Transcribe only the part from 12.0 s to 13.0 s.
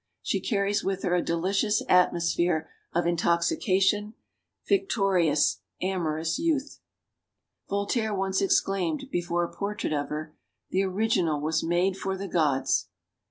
the gods!"